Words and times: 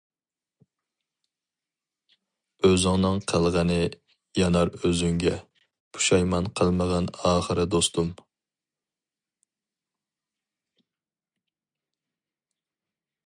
ئۆزۈڭنىڭ 2.69 3.19
قىلغىنى 3.31 3.77
يانار 4.39 4.71
ئۆزۈڭگە، 4.79 5.35
پۇشايمان 5.97 6.49
قىلمىغىن 6.61 7.11
ئاخىرى 7.19 7.67
دوستۇم. 7.75 8.13